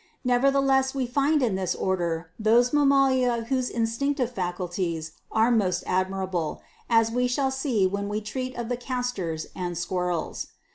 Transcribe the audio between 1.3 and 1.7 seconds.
in